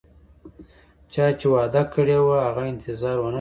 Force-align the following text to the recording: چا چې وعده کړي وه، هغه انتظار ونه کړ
چا 1.13 1.25
چې 1.39 1.47
وعده 1.53 1.81
کړي 1.93 2.17
وه، 2.25 2.37
هغه 2.47 2.63
انتظار 2.73 3.17
ونه 3.17 3.27
کړ 3.27 3.29